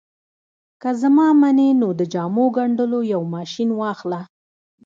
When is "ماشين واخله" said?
3.35-4.21